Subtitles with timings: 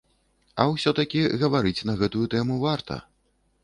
[0.63, 3.03] А ўсё такі, гаварыць на гэтую тэму варта.